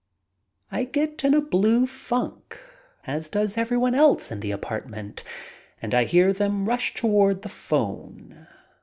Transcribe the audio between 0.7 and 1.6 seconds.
I get in a